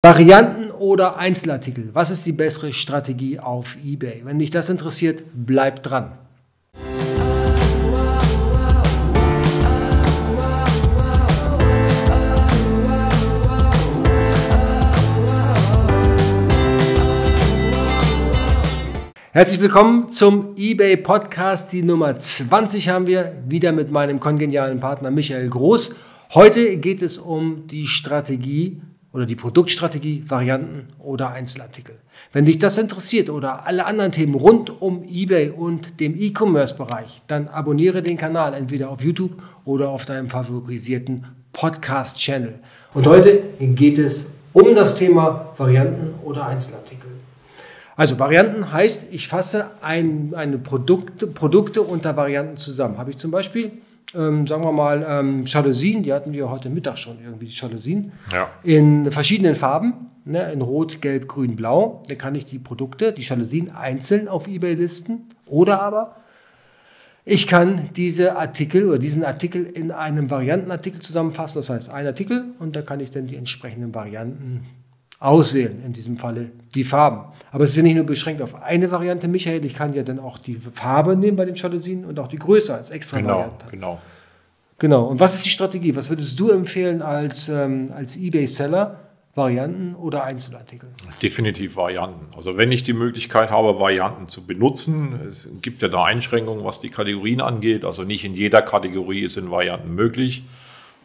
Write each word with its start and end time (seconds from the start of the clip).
Varianten 0.00 0.70
oder 0.70 1.18
Einzelartikel? 1.18 1.90
Was 1.92 2.10
ist 2.10 2.24
die 2.24 2.30
bessere 2.30 2.72
Strategie 2.72 3.40
auf 3.40 3.76
eBay? 3.84 4.20
Wenn 4.22 4.38
dich 4.38 4.50
das 4.50 4.68
interessiert, 4.68 5.24
bleib 5.34 5.82
dran. 5.82 6.12
Herzlich 19.32 19.60
willkommen 19.60 20.12
zum 20.12 20.54
eBay 20.56 20.96
Podcast. 20.96 21.72
Die 21.72 21.82
Nummer 21.82 22.16
20 22.16 22.88
haben 22.88 23.08
wir 23.08 23.32
wieder 23.48 23.72
mit 23.72 23.90
meinem 23.90 24.20
kongenialen 24.20 24.78
Partner 24.78 25.10
Michael 25.10 25.48
Groß. 25.48 25.96
Heute 26.34 26.76
geht 26.76 27.02
es 27.02 27.18
um 27.18 27.66
die 27.66 27.88
Strategie 27.88 28.80
oder 29.18 29.26
die 29.26 29.34
Produktstrategie, 29.34 30.24
Varianten 30.28 30.90
oder 31.00 31.32
Einzelartikel. 31.32 31.96
Wenn 32.32 32.44
dich 32.44 32.60
das 32.60 32.78
interessiert 32.78 33.30
oder 33.30 33.66
alle 33.66 33.84
anderen 33.84 34.12
Themen 34.12 34.36
rund 34.36 34.80
um 34.80 35.02
eBay 35.02 35.50
und 35.50 35.98
dem 35.98 36.14
E-Commerce-Bereich, 36.16 37.22
dann 37.26 37.48
abonniere 37.48 38.00
den 38.00 38.16
Kanal 38.16 38.54
entweder 38.54 38.90
auf 38.90 39.02
YouTube 39.02 39.32
oder 39.64 39.88
auf 39.88 40.04
deinem 40.04 40.30
favorisierten 40.30 41.26
Podcast-Channel. 41.52 42.60
Und 42.94 43.08
heute 43.08 43.42
geht 43.58 43.98
es 43.98 44.26
um 44.52 44.76
das 44.76 44.96
Thema 44.96 45.52
Varianten 45.56 46.14
oder 46.24 46.46
Einzelartikel. 46.46 47.10
Also 47.96 48.20
Varianten 48.20 48.72
heißt, 48.72 49.12
ich 49.12 49.26
fasse 49.26 49.72
ein, 49.80 50.32
eine 50.36 50.58
Produkte, 50.58 51.26
Produkte 51.26 51.82
unter 51.82 52.16
Varianten 52.16 52.56
zusammen. 52.56 52.98
Habe 52.98 53.10
ich 53.10 53.16
zum 53.16 53.32
Beispiel 53.32 53.72
ähm, 54.14 54.46
sagen 54.46 54.64
wir 54.64 54.72
mal, 54.72 55.04
ähm, 55.08 55.44
Jalousien, 55.46 56.02
die 56.02 56.12
hatten 56.12 56.32
wir 56.32 56.50
heute 56.50 56.70
Mittag 56.70 56.98
schon 56.98 57.18
irgendwie, 57.22 57.46
die 57.46 57.54
Jalousien, 57.54 58.12
ja. 58.32 58.48
in 58.62 59.12
verschiedenen 59.12 59.54
Farben, 59.54 60.10
ne, 60.24 60.50
in 60.52 60.62
Rot, 60.62 61.00
Gelb, 61.02 61.28
Grün, 61.28 61.56
Blau. 61.56 62.02
Da 62.08 62.14
kann 62.14 62.34
ich 62.34 62.44
die 62.44 62.58
Produkte, 62.58 63.12
die 63.12 63.22
Jalousien 63.22 63.70
einzeln 63.70 64.28
auf 64.28 64.48
Ebay 64.48 64.74
listen. 64.74 65.28
Oder 65.46 65.82
aber 65.82 66.16
ich 67.24 67.46
kann 67.46 67.90
diese 67.94 68.36
Artikel 68.36 68.88
oder 68.88 68.98
diesen 68.98 69.22
Artikel 69.22 69.66
in 69.66 69.90
einem 69.90 70.30
Variantenartikel 70.30 71.02
zusammenfassen. 71.02 71.58
Das 71.58 71.68
heißt, 71.68 71.90
ein 71.90 72.06
Artikel 72.06 72.54
und 72.58 72.74
da 72.74 72.80
kann 72.80 73.00
ich 73.00 73.10
dann 73.10 73.26
die 73.26 73.36
entsprechenden 73.36 73.94
Varianten 73.94 74.64
auswählen, 75.20 75.82
in 75.84 75.92
diesem 75.92 76.16
Falle 76.16 76.50
die 76.74 76.84
Farben. 76.84 77.32
Aber 77.50 77.64
es 77.64 77.70
ist 77.70 77.76
ja 77.76 77.82
nicht 77.82 77.96
nur 77.96 78.04
beschränkt 78.04 78.42
auf 78.42 78.62
eine 78.62 78.90
Variante, 78.90 79.26
Michael, 79.26 79.64
ich 79.64 79.74
kann 79.74 79.92
ja 79.94 80.02
dann 80.02 80.18
auch 80.18 80.38
die 80.38 80.54
Farbe 80.54 81.16
nehmen 81.16 81.36
bei 81.36 81.44
den 81.44 81.54
Jalousien 81.54 82.04
und 82.04 82.18
auch 82.18 82.28
die 82.28 82.38
Größe 82.38 82.74
als 82.74 82.90
extra 82.90 83.18
genau, 83.18 83.30
Variante. 83.30 83.66
Genau. 83.70 84.00
Genau. 84.78 85.06
Und 85.06 85.18
was 85.18 85.34
ist 85.34 85.44
die 85.44 85.50
Strategie? 85.50 85.96
Was 85.96 86.08
würdest 86.08 86.38
du 86.38 86.50
empfehlen 86.50 87.02
als, 87.02 87.48
ähm, 87.48 87.90
als 87.94 88.16
eBay-Seller? 88.16 89.00
Varianten 89.34 89.94
oder 89.94 90.24
Einzelartikel? 90.24 90.88
Definitiv 91.22 91.76
Varianten. 91.76 92.26
Also 92.36 92.58
wenn 92.58 92.72
ich 92.72 92.82
die 92.82 92.92
Möglichkeit 92.92 93.50
habe, 93.50 93.78
Varianten 93.78 94.28
zu 94.28 94.44
benutzen, 94.44 95.20
es 95.28 95.48
gibt 95.62 95.80
ja 95.80 95.86
da 95.86 96.04
Einschränkungen, 96.04 96.64
was 96.64 96.80
die 96.80 96.88
Kategorien 96.88 97.40
angeht. 97.40 97.84
Also 97.84 98.02
nicht 98.02 98.24
in 98.24 98.34
jeder 98.34 98.62
Kategorie 98.62 99.28
sind 99.28 99.50
Varianten 99.50 99.94
möglich. 99.94 100.42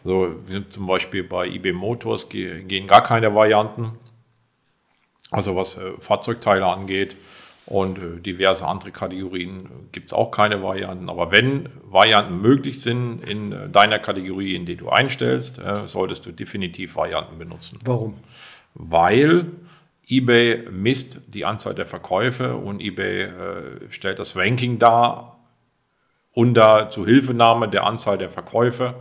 Also 0.03 0.35
zum 0.71 0.87
Beispiel 0.87 1.23
bei 1.23 1.47
eBay 1.47 1.73
Motors 1.73 2.27
gehen 2.27 2.87
gar 2.87 3.03
keine 3.03 3.35
Varianten 3.35 3.91
also 5.33 5.55
was 5.55 5.77
äh, 5.77 5.91
Fahrzeugteile 5.99 6.65
angeht. 6.65 7.15
Und 7.65 7.97
äh, 7.97 8.19
diverse 8.19 8.67
andere 8.67 8.91
Kategorien 8.91 9.69
gibt 9.91 10.07
es 10.07 10.13
auch 10.13 10.31
keine 10.31 10.61
Varianten. 10.61 11.09
Aber 11.09 11.31
wenn 11.31 11.69
Varianten 11.85 12.41
möglich 12.41 12.81
sind 12.81 13.23
in 13.23 13.51
äh, 13.51 13.69
deiner 13.69 13.99
Kategorie, 13.99 14.55
in 14.55 14.65
die 14.65 14.75
du 14.75 14.89
einstellst, 14.89 15.59
äh, 15.59 15.87
solltest 15.87 16.25
du 16.25 16.31
definitiv 16.31 16.95
Varianten 16.95 17.37
benutzen. 17.37 17.79
Warum? 17.85 18.15
Weil 18.73 19.45
eBay 20.07 20.69
misst 20.69 21.21
die 21.27 21.45
Anzahl 21.45 21.73
der 21.73 21.85
Verkäufe 21.85 22.55
und 22.55 22.81
eBay 22.81 23.23
äh, 23.23 23.31
stellt 23.89 24.19
das 24.19 24.35
Ranking 24.35 24.77
dar 24.77 25.39
unter 26.33 26.89
Zuhilfenahme 26.89 27.69
der 27.69 27.85
Anzahl 27.85 28.17
der 28.17 28.29
Verkäufe. 28.29 28.95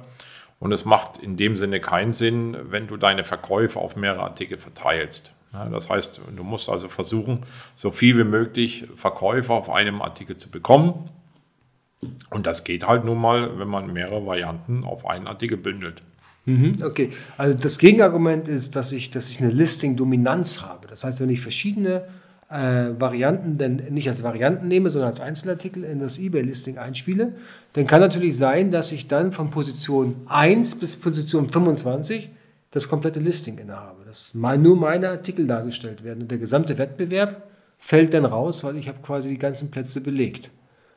Und 0.61 0.71
es 0.71 0.85
macht 0.85 1.19
in 1.19 1.37
dem 1.37 1.57
Sinne 1.57 1.81
keinen 1.81 2.13
Sinn, 2.13 2.57
wenn 2.71 2.87
du 2.87 2.97
deine 2.97 3.25
Verkäufe 3.25 3.81
auf 3.81 3.97
mehrere 3.97 4.23
Artikel 4.23 4.59
verteilst. 4.59 5.33
Das 5.53 5.91
heißt, 5.91 6.23
du 6.35 6.45
musst 6.45 6.71
also 6.71 6.89
versuchen, 6.89 7.41
so 7.75 7.91
viel 7.91 8.17
wie 8.17 8.25
möglich 8.25 8.89
Verkäufe 8.97 9.53
auf 9.53 9.69
einem 9.69 10.01
Artikel 10.01 10.37
zu 10.37 10.51
bekommen. 10.51 11.11
Und 12.31 12.47
das 12.47 12.65
geht 12.65 12.87
halt 12.87 13.05
nun 13.05 13.21
mal, 13.21 13.59
wenn 13.59 13.69
man 13.69 13.93
mehrere 13.93 14.27
Varianten 14.27 14.85
auf 14.85 15.07
einen 15.07 15.27
Artikel 15.27 15.57
bündelt. 15.59 16.03
Mhm, 16.47 16.79
okay, 16.83 17.13
also 17.37 17.55
das 17.55 17.79
Gegenargument 17.79 18.49
ist, 18.49 18.75
dass 18.75 18.91
ich, 18.93 19.11
dass 19.11 19.29
ich 19.29 19.41
eine 19.41 19.51
Listing-Dominanz 19.51 20.63
habe. 20.63 20.89
Das 20.89 21.05
heißt, 21.05 21.21
wenn 21.21 21.31
ich 21.31 21.41
verschiedene 21.41 22.05
äh, 22.51 22.99
Varianten 22.99 23.59
denn 23.59 23.77
nicht 23.91 24.09
als 24.09 24.23
Varianten 24.23 24.67
nehme, 24.67 24.91
sondern 24.91 25.13
als 25.13 25.21
Einzelartikel 25.21 25.85
in 25.85 26.01
das 26.01 26.19
eBay-Listing 26.19 26.79
einspiele, 26.79 27.35
dann 27.75 27.87
kann 27.87 28.01
natürlich 28.01 28.37
sein, 28.37 28.73
dass 28.73 28.91
ich 28.91 29.07
dann 29.07 29.33
von 29.33 29.51
Position 29.51 30.17
1 30.27 30.81
bis 30.81 30.97
Position 30.97 31.49
25 31.49 32.31
das 32.73 32.89
komplette 32.89 33.21
Listing 33.21 33.59
innehabe. 33.59 34.05
Dass 34.05 34.35
nur 34.35 34.77
meine 34.77 35.11
Artikel 35.11 35.47
dargestellt 35.47 36.03
werden 36.03 36.23
und 36.23 36.31
der 36.31 36.39
gesamte 36.39 36.77
Wettbewerb 36.77 37.43
fällt 37.79 38.13
dann 38.15 38.25
raus, 38.25 38.65
weil 38.65 38.77
ich 38.77 38.89
habe 38.89 38.99
quasi 39.03 39.29
die 39.29 39.39
ganzen 39.39 39.71
Plätze 39.71 40.01
belegt. 40.01 40.51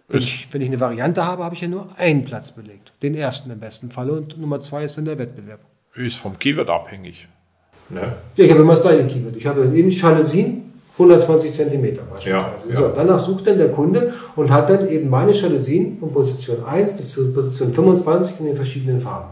Wenn 0.07 0.19
ich, 0.19 0.47
wenn 0.51 0.61
ich 0.61 0.67
eine 0.67 0.79
Variante 0.79 1.25
habe, 1.25 1.43
habe 1.43 1.55
ich 1.55 1.61
ja 1.61 1.67
nur 1.67 1.89
einen 1.97 2.25
Platz 2.25 2.51
belegt. 2.51 2.93
Den 3.01 3.15
ersten 3.15 3.49
im 3.49 3.59
besten 3.59 3.91
Falle 3.91 4.13
und 4.13 4.37
Nummer 4.39 4.59
zwei 4.59 4.85
ist 4.85 4.97
dann 4.97 5.05
der 5.05 5.17
Wettbewerb. 5.17 5.59
Ist 5.95 6.17
vom 6.17 6.37
Keyword 6.37 6.69
abhängig. 6.69 7.27
Ne? 7.89 8.13
Ja, 8.35 8.45
ich 8.45 8.51
habe 8.51 8.61
immer 8.61 8.73
das 8.73 8.81
gleiche 8.81 9.07
Keyword. 9.07 9.35
Ich 9.35 9.45
habe 9.45 9.63
in 9.63 9.89
Jalousien 9.89 10.73
120 10.93 11.53
cm 11.53 11.97
beispielsweise. 12.09 12.29
Ja, 12.29 12.55
ja. 12.69 12.75
So, 12.75 12.93
danach 12.95 13.19
sucht 13.19 13.47
dann 13.47 13.57
der 13.57 13.71
Kunde 13.71 14.13
und 14.35 14.49
hat 14.51 14.69
dann 14.69 14.87
eben 14.87 15.09
meine 15.09 15.31
Jalousien 15.31 15.97
von 15.97 16.13
Position 16.13 16.63
1 16.63 16.97
bis 16.97 17.11
zu 17.11 17.33
Position 17.33 17.73
25 17.73 18.39
in 18.39 18.45
den 18.45 18.55
verschiedenen 18.55 19.01
Farben. 19.01 19.29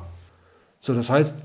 So, 0.81 0.93
das 0.93 1.09
heißt, 1.09 1.41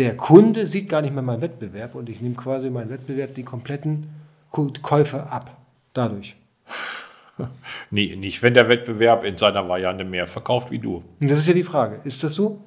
der 0.00 0.16
Kunde 0.16 0.66
sieht 0.66 0.88
gar 0.88 1.02
nicht 1.02 1.12
mehr 1.12 1.22
meinen 1.22 1.42
Wettbewerb 1.42 1.94
und 1.94 2.08
ich 2.08 2.22
nehme 2.22 2.34
quasi 2.34 2.70
meinen 2.70 2.88
Wettbewerb 2.88 3.34
die 3.34 3.42
kompletten 3.42 4.06
Käufe 4.50 5.24
ab. 5.30 5.56
Dadurch. 5.92 6.36
Nee, 7.90 8.16
nicht, 8.16 8.42
wenn 8.42 8.52
der 8.52 8.68
Wettbewerb 8.68 9.24
in 9.24 9.38
seiner 9.38 9.66
Variante 9.66 10.04
mehr 10.04 10.26
verkauft 10.26 10.70
wie 10.70 10.78
du. 10.78 11.02
Das 11.20 11.38
ist 11.38 11.48
ja 11.48 11.54
die 11.54 11.62
Frage. 11.62 11.98
Ist 12.04 12.22
das 12.22 12.34
so? 12.34 12.60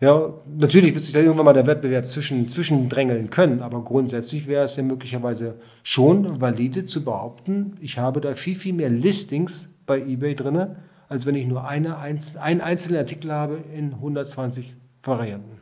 Ja, 0.00 0.32
natürlich 0.46 0.94
wird 0.94 1.04
sich 1.04 1.12
da 1.12 1.20
irgendwann 1.20 1.44
mal 1.44 1.52
der 1.52 1.66
Wettbewerb 1.66 2.06
zwischen, 2.06 2.48
zwischendrängeln 2.48 3.28
können, 3.28 3.60
aber 3.60 3.84
grundsätzlich 3.84 4.46
wäre 4.46 4.64
es 4.64 4.76
ja 4.76 4.82
möglicherweise 4.82 5.56
schon 5.82 6.40
valide 6.40 6.86
zu 6.86 7.04
behaupten, 7.04 7.76
ich 7.82 7.98
habe 7.98 8.22
da 8.22 8.34
viel, 8.34 8.54
viel 8.54 8.72
mehr 8.72 8.88
Listings 8.88 9.68
bei 9.84 10.00
eBay 10.00 10.34
drin, 10.34 10.76
als 11.08 11.26
wenn 11.26 11.34
ich 11.34 11.46
nur 11.46 11.68
eine, 11.68 11.98
einen 11.98 12.62
einzelnen 12.62 13.00
Artikel 13.00 13.30
habe 13.30 13.58
in 13.76 13.92
120 13.92 14.74
Varianten 15.02 15.57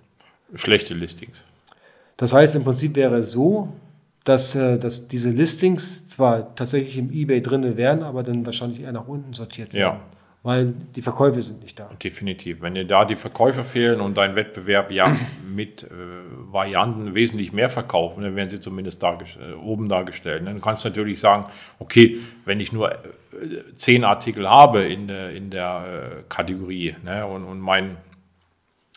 schlechte 0.54 0.94
Listings. 0.94 1.44
Das 2.16 2.32
heißt, 2.32 2.54
im 2.54 2.64
Prinzip 2.64 2.96
wäre 2.96 3.16
es 3.16 3.30
so, 3.30 3.72
dass, 4.24 4.54
äh, 4.54 4.78
dass 4.78 5.08
diese 5.08 5.30
Listings 5.30 6.06
zwar 6.08 6.54
tatsächlich 6.54 6.98
im 6.98 7.10
eBay 7.12 7.40
drin 7.40 7.76
wären, 7.76 8.02
aber 8.02 8.22
dann 8.22 8.44
wahrscheinlich 8.44 8.80
eher 8.80 8.92
nach 8.92 9.06
unten 9.06 9.32
sortiert 9.32 9.72
werden. 9.72 9.96
Ja. 9.96 10.00
Weil 10.42 10.74
die 10.94 11.02
Verkäufe 11.02 11.40
sind 11.42 11.62
nicht 11.62 11.78
da. 11.78 11.90
Definitiv. 12.02 12.60
Wenn 12.60 12.74
dir 12.74 12.84
da 12.84 13.04
die 13.04 13.16
Verkäufe 13.16 13.64
fehlen 13.64 14.00
und 14.00 14.16
dein 14.16 14.36
Wettbewerb 14.36 14.92
ja 14.92 15.16
mit 15.48 15.84
äh, 15.84 15.88
Varianten 16.52 17.14
wesentlich 17.14 17.52
mehr 17.52 17.68
verkaufen, 17.68 18.22
dann 18.22 18.36
werden 18.36 18.50
sie 18.50 18.60
zumindest 18.60 19.02
dargest 19.02 19.36
äh, 19.36 19.54
oben 19.54 19.88
dargestellt. 19.88 20.46
Dann 20.46 20.60
kannst 20.60 20.84
du 20.84 20.88
natürlich 20.88 21.18
sagen, 21.18 21.46
okay, 21.78 22.18
wenn 22.44 22.60
ich 22.60 22.72
nur 22.72 22.92
äh, 22.92 22.96
zehn 23.74 24.04
Artikel 24.04 24.48
habe 24.48 24.82
in, 24.82 25.08
der, 25.08 25.30
in 25.30 25.50
der 25.50 26.24
Kategorie 26.28 26.94
ne, 27.04 27.26
und, 27.26 27.44
und 27.44 27.58
mein 27.58 27.96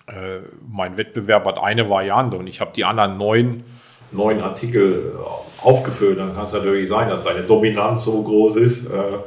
äh, 0.09 0.39
mein 0.67 0.97
Wettbewerb 0.97 1.45
hat 1.45 1.61
eine 1.61 1.89
Variante 1.89 2.37
und 2.37 2.47
ich 2.47 2.61
habe 2.61 2.71
die 2.75 2.85
anderen 2.85 3.17
neun, 3.17 3.63
neun 4.11 4.41
Artikel 4.41 5.13
äh, 5.15 5.65
aufgefüllt, 5.65 6.17
dann 6.17 6.35
kann 6.35 6.45
es 6.45 6.53
natürlich 6.53 6.89
sein, 6.89 7.09
dass 7.09 7.23
deine 7.23 7.43
Dominanz 7.43 8.05
so 8.05 8.23
groß 8.23 8.55
ist, 8.57 8.87
äh, 8.87 9.19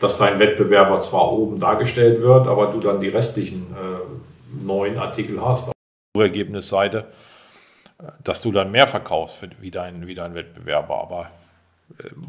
dass 0.00 0.18
dein 0.18 0.38
Wettbewerber 0.38 1.00
zwar 1.00 1.32
oben 1.32 1.58
dargestellt 1.58 2.20
wird, 2.20 2.46
aber 2.48 2.66
du 2.68 2.80
dann 2.80 3.00
die 3.00 3.08
restlichen 3.08 3.74
äh, 3.74 4.64
neun 4.64 4.98
Artikel 4.98 5.42
hast 5.42 5.68
auf 5.68 5.74
der 6.16 6.24
Ergebnisseite, 6.24 7.06
äh, 7.98 8.04
dass 8.22 8.42
du 8.42 8.52
dann 8.52 8.70
mehr 8.70 8.88
verkaufst 8.88 9.46
wie 9.60 9.70
dein, 9.70 10.06
wie 10.06 10.14
dein 10.14 10.34
Wettbewerber. 10.34 11.00
Aber 11.00 11.30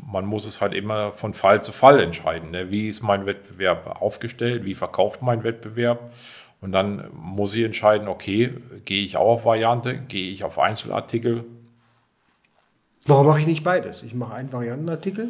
man 0.06 0.26
muss 0.26 0.46
es 0.46 0.62
halt 0.62 0.74
immer 0.74 1.12
von 1.12 1.34
Fall 1.34 1.64
zu 1.64 1.72
Fall 1.72 2.00
entscheiden. 2.00 2.52
Ne? 2.52 2.70
Wie 2.70 2.88
ist 2.88 3.02
mein 3.02 3.26
Wettbewerb 3.26 4.02
aufgestellt? 4.02 4.66
Wie 4.66 4.76
verkauft 4.76 5.24
mein 5.24 5.44
Wettbewerb? 5.44 6.12
Und 6.68 6.74
dann 6.74 7.06
muss 7.14 7.56
ich 7.56 7.64
entscheiden, 7.64 8.10
okay, 8.10 8.50
gehe 8.84 9.02
ich 9.02 9.16
auch 9.16 9.36
auf 9.36 9.46
Variante, 9.46 9.98
gehe 10.10 10.30
ich 10.30 10.44
auf 10.44 10.60
Einzelartikel. 10.60 11.46
Warum 13.06 13.28
mache 13.28 13.40
ich 13.40 13.48
nicht 13.48 13.64
beides? 13.64 14.04
Ich 14.04 14.14
mache 14.14 14.34
einen 14.34 14.52
Variantenartikel, 14.52 15.30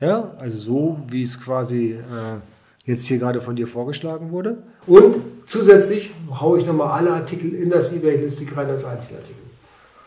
ja, 0.00 0.34
also 0.38 0.56
so, 0.56 1.00
wie 1.08 1.24
es 1.24 1.40
quasi 1.40 1.94
äh, 1.94 1.98
jetzt 2.84 3.06
hier 3.06 3.18
gerade 3.18 3.40
von 3.40 3.56
dir 3.56 3.66
vorgeschlagen 3.66 4.30
wurde. 4.30 4.58
Und 4.86 5.16
zusätzlich 5.48 6.12
haue 6.30 6.60
ich 6.60 6.66
nochmal 6.66 6.96
alle 6.96 7.12
Artikel 7.12 7.54
in 7.54 7.70
das 7.70 7.92
eBay-Listing 7.92 8.50
rein 8.54 8.68
als 8.68 8.84
Einzelartikel. 8.84 9.42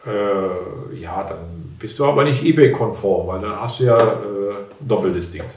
Äh, 0.07 1.01
ja, 1.01 1.21
dann 1.27 1.75
bist 1.79 1.99
du 1.99 2.05
aber 2.05 2.23
nicht 2.23 2.45
eBay-konform, 2.45 3.27
weil 3.27 3.41
dann 3.41 3.59
hast 3.59 3.81
du 3.81 3.83
ja 3.83 3.99
äh, 3.99 4.53
Doppellistings. 4.79 5.51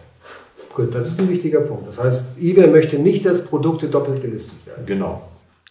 Gut, 0.74 0.94
das 0.94 1.06
ist 1.06 1.20
ein 1.20 1.28
wichtiger 1.28 1.60
Punkt. 1.60 1.86
Das 1.86 2.02
heißt, 2.02 2.38
eBay 2.40 2.66
möchte 2.66 2.98
nicht, 2.98 3.24
dass 3.24 3.46
Produkte 3.46 3.88
doppelt 3.88 4.20
gelistet 4.20 4.66
werden. 4.66 4.84
Genau. 4.86 5.22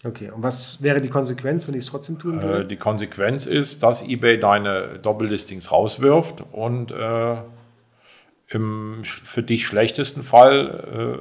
Okay, 0.05 0.31
und 0.31 0.43
was 0.43 0.81
wäre 0.81 1.01
die 1.01 1.09
Konsequenz, 1.09 1.67
wenn 1.67 1.75
ich 1.75 1.85
es 1.85 1.91
trotzdem 1.91 2.19
tun 2.19 2.41
würde? 2.41 2.63
Äh, 2.63 2.67
die 2.67 2.77
Konsequenz 2.77 3.45
ist, 3.45 3.83
dass 3.83 4.01
eBay 4.01 4.39
deine 4.39 4.99
Doppellistings 5.01 5.71
rauswirft 5.71 6.43
und 6.51 6.91
äh, 6.91 7.35
im 8.49 9.03
für 9.03 9.43
dich 9.43 9.65
schlechtesten 9.65 10.23
Fall 10.23 11.19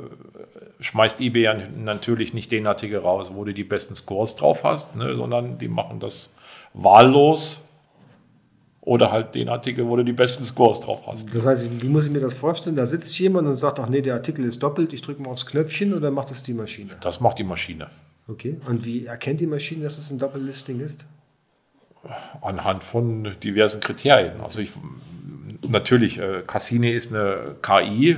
äh, 0.81 0.82
schmeißt 0.82 1.20
eBay 1.20 1.43
ja 1.43 1.56
natürlich 1.76 2.34
nicht 2.34 2.50
den 2.52 2.67
Artikel 2.67 2.99
raus, 2.99 3.32
wo 3.34 3.44
du 3.44 3.55
die 3.55 3.64
besten 3.64 3.94
Scores 3.94 4.37
drauf 4.37 4.64
hast, 4.64 4.96
ne, 4.96 5.14
sondern 5.17 5.58
die 5.58 5.69
machen 5.69 6.00
das 6.00 6.34
wahllos 6.75 7.67
oder 8.82 9.12
halt 9.12 9.34
den 9.34 9.49
Artikel, 9.49 9.87
wo 9.87 9.96
du 9.96 10.05
die 10.05 10.12
besten 10.12 10.44
Scores 10.44 10.81
drauf 10.81 11.06
hast. 11.06 11.32
Das 11.32 11.46
heißt, 11.46 11.82
wie 11.82 11.88
muss 11.88 12.05
ich 12.05 12.11
mir 12.11 12.20
das 12.20 12.34
vorstellen? 12.34 12.75
Da 12.75 12.84
sitzt 12.84 13.17
jemand 13.19 13.46
und 13.46 13.55
sagt, 13.55 13.79
ach 13.79 13.88
nee, 13.88 14.02
der 14.02 14.14
Artikel 14.14 14.44
ist 14.44 14.62
doppelt, 14.62 14.93
ich 14.93 15.02
drücke 15.02 15.23
mal 15.23 15.31
aufs 15.31 15.46
Knöpfchen 15.46 15.94
oder 15.94 16.11
macht 16.11 16.31
das 16.31 16.43
die 16.43 16.52
Maschine? 16.52 16.90
Das 17.00 17.20
macht 17.20 17.38
die 17.38 17.44
Maschine. 17.44 17.87
Okay, 18.29 18.56
und 18.69 18.84
wie 18.84 19.06
erkennt 19.06 19.40
die 19.40 19.46
Maschine, 19.46 19.84
dass 19.84 19.99
es 19.99 20.11
ein 20.11 20.19
Doppellisting 20.19 20.81
ist? 20.81 21.05
Anhand 22.40 22.82
von 22.82 23.37
diversen 23.43 23.81
Kriterien. 23.81 24.40
Also 24.40 24.61
ich, 24.61 24.73
natürlich, 25.69 26.19
äh, 26.19 26.43
Cassini 26.44 26.90
ist 26.90 27.14
eine 27.14 27.55
KI, 27.62 28.11
äh, 28.11 28.17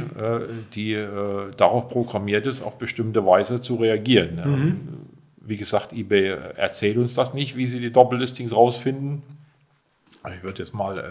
die 0.75 0.95
äh, 0.95 1.51
darauf 1.57 1.91
programmiert 1.91 2.47
ist, 2.47 2.63
auf 2.63 2.79
bestimmte 2.79 3.27
Weise 3.27 3.61
zu 3.61 3.77
reagieren. 3.77 4.37
Mhm. 4.37 4.81
Wie 5.47 5.59
gesagt, 5.59 5.93
eBay 5.93 6.39
erzählt 6.57 6.97
uns 6.97 7.15
das 7.15 7.35
nicht, 7.35 7.55
wie 7.55 7.67
sie 7.67 7.81
die 7.81 7.93
Doppellistings 7.93 8.57
rausfinden. 8.57 9.23
Ich 10.37 10.43
würde 10.43 10.59
jetzt 10.61 10.75
mal 10.75 10.99
äh, 10.99 11.03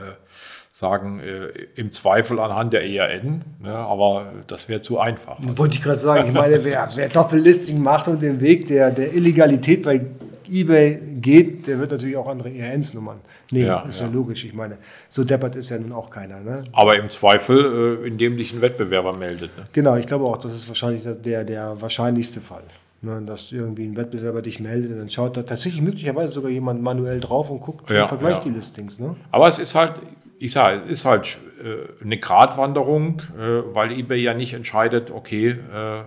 sagen, 0.71 1.19
äh, 1.19 1.49
im 1.75 1.91
Zweifel 1.91 2.39
anhand 2.39 2.73
der 2.73 2.83
ERN, 2.83 3.43
ne, 3.61 3.73
aber 3.73 4.33
das 4.47 4.69
wäre 4.69 4.81
zu 4.81 4.99
einfach. 4.99 5.37
Wollte 5.55 5.75
ich 5.75 5.81
gerade 5.81 5.99
sagen, 5.99 6.29
ich 6.29 6.33
meine, 6.33 6.65
wer, 6.65 6.89
wer 6.95 7.09
Doppellisting 7.09 7.81
macht 7.81 8.07
und 8.07 8.21
den 8.21 8.41
Weg 8.41 8.67
der, 8.67 8.89
der 8.89 9.13
Illegalität 9.13 9.83
bei 9.83 10.01
eBay 10.49 10.99
geht, 11.21 11.67
der 11.67 11.79
wird 11.79 11.91
natürlich 11.91 12.17
auch 12.17 12.27
andere 12.27 12.49
ERNs-Nummern 12.49 13.19
nehmen. 13.51 13.67
Ja, 13.67 13.81
ist 13.81 13.99
ja. 13.99 14.07
ja. 14.07 14.13
logisch. 14.13 14.45
Ich 14.45 14.53
meine, 14.53 14.77
so 15.09 15.23
deppert 15.23 15.55
ist 15.55 15.69
ja 15.69 15.77
nun 15.77 15.91
auch 15.91 16.09
keiner. 16.09 16.39
Ne? 16.39 16.63
Aber 16.73 16.95
im 16.97 17.09
Zweifel, 17.09 18.01
äh, 18.03 18.07
indem 18.07 18.37
dich 18.37 18.53
ein 18.53 18.61
Wettbewerber 18.61 19.15
meldet. 19.15 19.57
Ne? 19.57 19.65
Genau, 19.71 19.95
ich 19.95 20.05
glaube 20.05 20.25
auch, 20.25 20.37
das 20.37 20.55
ist 20.55 20.67
wahrscheinlich 20.67 21.03
der, 21.23 21.43
der 21.43 21.79
wahrscheinlichste 21.81 22.41
Fall. 22.41 22.63
Ne, 23.05 23.21
dass 23.25 23.51
irgendwie 23.51 23.83
ein 23.83 23.97
Wettbewerber 23.97 24.41
dich 24.41 24.61
meldet 24.61 24.93
und 24.93 24.97
dann 24.97 25.09
schaut 25.09 25.35
da 25.35 25.43
tatsächlich 25.43 25.81
möglicherweise 25.81 26.31
sogar 26.31 26.49
jemand 26.49 26.81
manuell 26.81 27.19
drauf 27.19 27.49
und 27.49 27.59
guckt 27.59 27.89
ja, 27.89 28.03
und 28.03 28.07
vergleicht 28.07 28.37
ja. 28.37 28.43
die 28.45 28.57
Listings. 28.57 28.97
Ne? 28.97 29.17
Aber 29.29 29.49
es 29.49 29.59
ist 29.59 29.75
halt, 29.75 29.95
ich 30.39 30.53
sage, 30.53 30.83
es 30.85 30.89
ist 30.89 31.05
halt 31.05 31.37
äh, 31.61 32.01
eine 32.01 32.17
Gratwanderung, 32.17 33.21
äh, 33.37 33.75
weil 33.75 33.91
eBay 33.91 34.21
ja 34.21 34.33
nicht 34.33 34.53
entscheidet, 34.53 35.11
okay, 35.11 35.49
äh, 35.49 36.03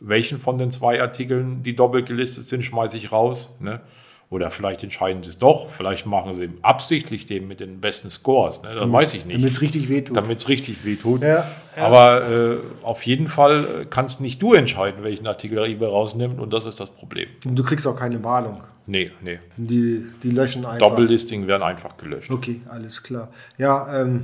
welchen 0.00 0.38
von 0.38 0.56
den 0.56 0.70
zwei 0.70 1.02
Artikeln, 1.02 1.62
die 1.62 1.76
doppelt 1.76 2.06
gelistet 2.06 2.48
sind, 2.48 2.64
schmeiße 2.64 2.96
ich 2.96 3.12
raus. 3.12 3.56
Ne? 3.60 3.82
Oder 4.30 4.50
vielleicht 4.50 4.84
entscheiden 4.84 5.24
sie 5.24 5.30
es 5.30 5.38
doch, 5.38 5.68
vielleicht 5.68 6.06
machen 6.06 6.34
sie 6.34 6.50
absichtlich 6.62 7.26
den 7.26 7.48
mit 7.48 7.58
den 7.58 7.80
besten 7.80 8.10
Scores. 8.10 8.62
Ne? 8.62 8.68
Das 8.68 8.76
damit, 8.76 8.92
weiß 8.92 9.14
ich 9.14 9.26
nicht. 9.26 9.38
Damit 9.38 9.50
es 9.50 9.60
richtig 9.60 9.88
wehtut. 9.88 10.16
Damit 10.16 10.38
es 10.38 10.48
richtig 10.48 10.84
wehtut. 10.84 11.22
Ja, 11.22 11.44
ja. 11.76 11.84
Aber 11.84 12.30
äh, 12.30 12.56
auf 12.84 13.04
jeden 13.04 13.26
Fall 13.26 13.86
kannst 13.90 14.20
nicht 14.20 14.40
du 14.40 14.54
entscheiden, 14.54 15.02
welchen 15.02 15.26
Artikel 15.26 15.58
eBay 15.58 15.88
rausnimmt 15.88 16.38
und 16.38 16.52
das 16.52 16.64
ist 16.64 16.78
das 16.78 16.90
Problem. 16.90 17.28
Und 17.44 17.56
du 17.56 17.64
kriegst 17.64 17.88
auch 17.88 17.96
keine 17.96 18.22
Warnung. 18.22 18.62
Nee, 18.86 19.10
nee. 19.20 19.40
Die, 19.56 20.06
die 20.22 20.30
löschen 20.30 20.64
einfach. 20.64 20.78
Doppellisting 20.78 21.48
werden 21.48 21.62
einfach 21.64 21.96
gelöscht. 21.96 22.30
Okay, 22.30 22.60
alles 22.68 23.02
klar. 23.02 23.30
Ja, 23.58 24.00
ähm, 24.00 24.22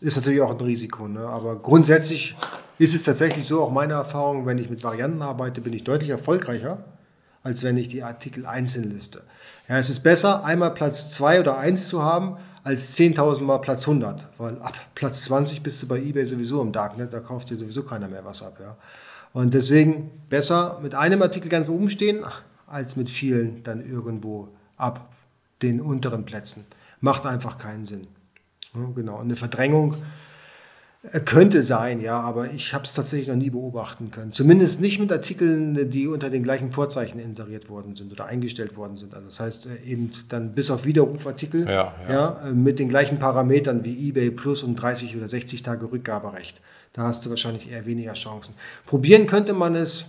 ist 0.00 0.16
natürlich 0.16 0.40
auch 0.40 0.50
ein 0.50 0.60
Risiko. 0.60 1.08
Ne? 1.08 1.20
Aber 1.20 1.56
grundsätzlich 1.56 2.36
ist 2.78 2.94
es 2.94 3.02
tatsächlich 3.02 3.46
so, 3.46 3.62
auch 3.62 3.70
meine 3.70 3.94
Erfahrung, 3.94 4.46
wenn 4.46 4.58
ich 4.58 4.70
mit 4.70 4.84
Varianten 4.84 5.22
arbeite, 5.22 5.60
bin 5.60 5.72
ich 5.72 5.84
deutlich 5.84 6.10
erfolgreicher, 6.10 6.84
als 7.42 7.62
wenn 7.62 7.76
ich 7.76 7.88
die 7.88 8.02
Artikel 8.02 8.46
einzeln 8.46 8.90
liste. 8.90 9.22
Ja, 9.68 9.78
es 9.78 9.88
ist 9.88 10.00
besser, 10.00 10.44
einmal 10.44 10.74
Platz 10.74 11.12
2 11.14 11.40
oder 11.40 11.58
1 11.58 11.88
zu 11.88 12.02
haben, 12.02 12.36
als 12.64 12.96
10.000 12.96 13.42
Mal 13.42 13.58
Platz 13.58 13.86
100. 13.86 14.26
Weil 14.38 14.60
ab 14.60 14.74
Platz 14.94 15.24
20 15.24 15.62
bist 15.62 15.82
du 15.82 15.88
bei 15.88 15.98
eBay 15.98 16.26
sowieso 16.26 16.60
im 16.60 16.72
Darknet, 16.72 17.12
da 17.12 17.20
kauft 17.20 17.50
dir 17.50 17.56
sowieso 17.56 17.84
keiner 17.84 18.08
mehr 18.08 18.24
was 18.24 18.42
ab. 18.42 18.58
Ja. 18.60 18.76
Und 19.32 19.54
deswegen 19.54 20.10
besser 20.28 20.78
mit 20.82 20.94
einem 20.94 21.22
Artikel 21.22 21.48
ganz 21.48 21.68
oben 21.68 21.88
stehen, 21.88 22.24
als 22.66 22.96
mit 22.96 23.08
vielen 23.08 23.62
dann 23.62 23.88
irgendwo 23.88 24.48
ab 24.76 25.12
den 25.62 25.80
unteren 25.80 26.24
Plätzen. 26.24 26.66
Macht 27.00 27.26
einfach 27.26 27.58
keinen 27.58 27.86
Sinn. 27.86 28.08
Ja, 28.74 28.80
genau. 28.94 29.16
Und 29.16 29.26
eine 29.26 29.36
Verdrängung 29.36 29.94
könnte 31.24 31.62
sein, 31.62 32.02
ja, 32.02 32.20
aber 32.20 32.50
ich 32.50 32.74
habe 32.74 32.84
es 32.84 32.92
tatsächlich 32.92 33.28
noch 33.28 33.36
nie 33.36 33.48
beobachten 33.48 34.10
können. 34.10 34.32
Zumindest 34.32 34.82
nicht 34.82 34.98
mit 34.98 35.10
Artikeln, 35.10 35.88
die 35.90 36.06
unter 36.06 36.28
den 36.28 36.42
gleichen 36.42 36.72
Vorzeichen 36.72 37.18
inseriert 37.18 37.70
worden 37.70 37.96
sind 37.96 38.12
oder 38.12 38.26
eingestellt 38.26 38.76
worden 38.76 38.98
sind. 38.98 39.14
Also 39.14 39.26
das 39.26 39.40
heißt 39.40 39.66
äh, 39.66 39.90
eben 39.90 40.12
dann 40.28 40.52
bis 40.52 40.70
auf 40.70 40.84
Widerrufartikel 40.84 41.64
ja, 41.64 41.94
ja. 42.06 42.12
ja, 42.12 42.48
äh, 42.48 42.52
mit 42.52 42.78
den 42.78 42.90
gleichen 42.90 43.18
Parametern 43.18 43.82
wie 43.82 44.08
eBay 44.08 44.30
Plus 44.30 44.62
und 44.62 44.76
30 44.76 45.16
oder 45.16 45.26
60 45.26 45.62
Tage 45.62 45.90
Rückgaberecht. 45.90 46.60
Da 46.92 47.04
hast 47.04 47.24
du 47.24 47.30
wahrscheinlich 47.30 47.70
eher 47.70 47.86
weniger 47.86 48.12
Chancen. 48.12 48.52
Probieren 48.84 49.26
könnte 49.26 49.54
man 49.54 49.76
es 49.76 50.02
äh, 50.02 50.04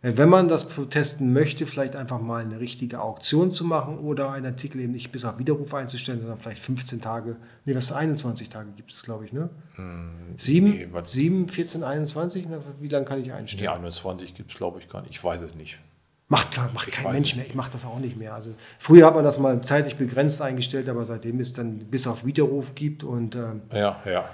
wenn 0.00 0.28
man 0.28 0.46
das 0.46 0.68
testen 0.90 1.32
möchte, 1.32 1.66
vielleicht 1.66 1.96
einfach 1.96 2.20
mal 2.20 2.42
eine 2.42 2.60
richtige 2.60 3.00
Auktion 3.00 3.50
zu 3.50 3.64
machen 3.64 3.98
oder 3.98 4.30
einen 4.30 4.46
Artikel 4.46 4.80
eben 4.80 4.92
nicht 4.92 5.10
bis 5.10 5.24
auf 5.24 5.38
Widerruf 5.38 5.74
einzustellen, 5.74 6.20
sondern 6.20 6.38
vielleicht 6.38 6.62
15 6.62 7.00
Tage, 7.00 7.36
nee, 7.64 7.74
was 7.74 7.90
21 7.90 8.48
Tage 8.48 8.70
gibt 8.76 8.92
es, 8.92 9.02
glaube 9.02 9.24
ich, 9.24 9.32
ne? 9.32 9.50
Hm, 9.74 10.34
7, 10.36 10.70
nee, 10.70 10.88
7, 11.02 11.48
14, 11.48 11.82
21, 11.82 12.46
wie 12.80 12.88
lange 12.88 13.04
kann 13.06 13.20
ich 13.20 13.32
einstellen? 13.32 13.64
Nee, 13.64 13.76
21 13.76 14.34
gibt 14.34 14.52
es, 14.52 14.56
glaube 14.56 14.78
ich, 14.78 14.88
gar 14.88 15.00
nicht. 15.02 15.10
Ich 15.10 15.24
weiß 15.24 15.40
es 15.40 15.56
nicht. 15.56 15.80
Macht 16.28 16.52
klar, 16.52 16.70
macht 16.74 16.86
ich 16.86 16.94
kein 16.94 17.12
Mensch 17.12 17.34
mehr. 17.34 17.46
Ich 17.46 17.54
mache 17.54 17.72
das 17.72 17.84
auch 17.84 17.98
nicht 17.98 18.16
mehr. 18.16 18.34
Also 18.34 18.54
früher 18.78 19.06
hat 19.06 19.14
man 19.14 19.24
das 19.24 19.38
mal 19.38 19.60
zeitlich 19.62 19.96
begrenzt 19.96 20.40
eingestellt, 20.42 20.88
aber 20.88 21.06
seitdem 21.06 21.40
es 21.40 21.54
dann 21.54 21.78
bis 21.78 22.06
auf 22.06 22.24
Widerruf 22.24 22.74
gibt 22.74 23.02
und 23.02 23.34
ähm, 23.34 23.62
ja, 23.72 24.00
ja. 24.04 24.28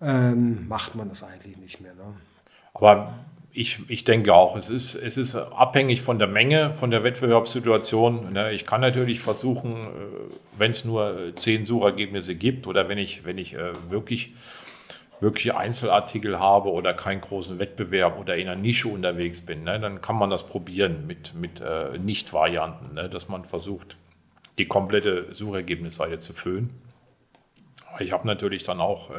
Ähm, 0.00 0.66
macht 0.68 0.94
man 0.94 1.08
das 1.08 1.24
eigentlich 1.24 1.56
nicht 1.56 1.80
mehr. 1.80 1.94
Ne? 1.94 2.04
Aber 2.72 3.14
ich, 3.56 3.78
ich 3.88 4.02
denke 4.02 4.34
auch, 4.34 4.56
es 4.56 4.68
ist, 4.68 4.96
es 4.96 5.16
ist 5.16 5.36
abhängig 5.36 6.02
von 6.02 6.18
der 6.18 6.26
Menge, 6.26 6.74
von 6.74 6.90
der 6.90 7.04
Wettbewerbssituation. 7.04 8.32
Ne? 8.32 8.52
Ich 8.52 8.66
kann 8.66 8.80
natürlich 8.80 9.20
versuchen, 9.20 9.84
äh, 9.84 9.86
wenn 10.58 10.72
es 10.72 10.84
nur 10.84 11.32
zehn 11.36 11.64
Suchergebnisse 11.64 12.34
gibt 12.34 12.66
oder 12.66 12.88
wenn 12.88 12.98
ich, 12.98 13.24
wenn 13.24 13.38
ich 13.38 13.54
äh, 13.54 13.72
wirklich, 13.88 14.34
wirklich 15.20 15.54
Einzelartikel 15.54 16.40
habe 16.40 16.72
oder 16.72 16.94
keinen 16.94 17.20
großen 17.20 17.60
Wettbewerb 17.60 18.18
oder 18.18 18.36
in 18.36 18.48
einer 18.48 18.60
Nische 18.60 18.88
unterwegs 18.88 19.42
bin, 19.42 19.62
ne? 19.62 19.78
dann 19.78 20.00
kann 20.00 20.16
man 20.16 20.30
das 20.30 20.48
probieren 20.48 21.06
mit, 21.06 21.34
mit 21.34 21.60
äh, 21.60 21.96
Nicht-Varianten, 21.96 22.96
ne? 22.96 23.08
dass 23.08 23.28
man 23.28 23.44
versucht, 23.44 23.96
die 24.58 24.66
komplette 24.66 25.32
Suchergebnisseite 25.32 26.18
zu 26.18 26.32
füllen. 26.32 26.70
Ich 28.00 28.10
habe 28.10 28.26
natürlich 28.26 28.64
dann 28.64 28.80
auch 28.80 29.10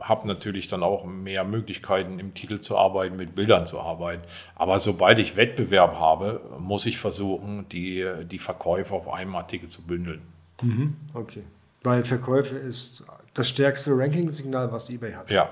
habe 0.00 0.28
natürlich 0.28 0.68
dann 0.68 0.82
auch 0.82 1.04
mehr 1.04 1.44
Möglichkeiten 1.44 2.18
im 2.18 2.34
Titel 2.34 2.60
zu 2.60 2.76
arbeiten, 2.76 3.16
mit 3.16 3.34
Bildern 3.34 3.66
zu 3.66 3.80
arbeiten. 3.80 4.22
Aber 4.54 4.80
sobald 4.80 5.18
ich 5.18 5.36
Wettbewerb 5.36 5.94
habe, 5.98 6.40
muss 6.58 6.86
ich 6.86 6.98
versuchen, 6.98 7.68
die, 7.68 8.06
die 8.30 8.38
Verkäufe 8.38 8.94
auf 8.94 9.08
einem 9.08 9.34
Artikel 9.36 9.68
zu 9.68 9.82
bündeln. 9.82 10.22
Mhm. 10.62 10.96
Okay. 11.14 11.42
Weil 11.82 12.04
Verkäufe 12.04 12.56
ist 12.56 13.04
das 13.34 13.48
stärkste 13.48 13.96
Ranking-Signal, 13.96 14.72
was 14.72 14.90
eBay 14.90 15.12
hat. 15.12 15.30
Ja. 15.30 15.50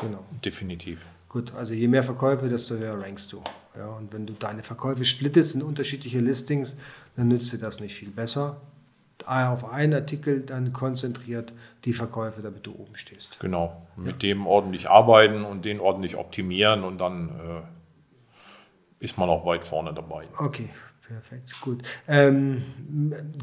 Genau. 0.00 0.24
Definitiv. 0.44 1.06
Gut, 1.28 1.54
also 1.54 1.72
je 1.72 1.88
mehr 1.88 2.04
Verkäufe, 2.04 2.48
desto 2.48 2.76
höher 2.76 3.00
rankst 3.00 3.32
du. 3.32 3.42
Ja, 3.76 3.88
und 3.88 4.12
wenn 4.12 4.26
du 4.26 4.32
deine 4.34 4.62
Verkäufe 4.62 5.04
splittest 5.04 5.54
in 5.54 5.62
unterschiedliche 5.62 6.20
Listings, 6.20 6.76
dann 7.14 7.28
nützt 7.28 7.52
dir 7.52 7.58
das 7.58 7.80
nicht 7.80 7.94
viel 7.94 8.10
besser 8.10 8.60
auf 9.24 9.70
einen 9.70 9.94
Artikel 9.94 10.40
dann 10.40 10.72
konzentriert 10.72 11.52
die 11.84 11.92
Verkäufe, 11.92 12.42
damit 12.42 12.66
du 12.66 12.72
oben 12.72 12.94
stehst. 12.96 13.38
Genau, 13.40 13.86
mit 13.96 14.06
ja. 14.06 14.12
dem 14.12 14.46
ordentlich 14.46 14.88
arbeiten 14.88 15.44
und 15.44 15.64
den 15.64 15.80
ordentlich 15.80 16.16
optimieren 16.16 16.84
und 16.84 16.98
dann 16.98 17.28
äh, 17.28 19.04
ist 19.04 19.18
man 19.18 19.28
auch 19.28 19.46
weit 19.46 19.64
vorne 19.64 19.94
dabei. 19.94 20.26
Okay, 20.38 20.70
perfekt, 21.06 21.60
gut. 21.60 21.82
Ähm, 22.08 22.62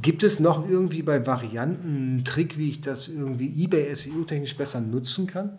gibt 0.02 0.24
es 0.24 0.40
noch 0.40 0.68
irgendwie 0.68 1.02
bei 1.02 1.26
Varianten 1.26 1.88
einen 1.88 2.26
Trick, 2.26 2.58
wie 2.58 2.70
ich 2.70 2.82
das 2.82 3.08
irgendwie 3.08 3.64
eBay 3.64 3.94
SEO-technisch 3.94 4.58
besser 4.58 4.82
nutzen 4.82 5.28
kann? 5.28 5.58